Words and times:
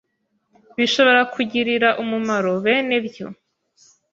bishobora 0.77 1.21
kugirira 1.33 1.89
umumaro 2.01 2.51
bene 2.65 2.97
byo 3.07 3.27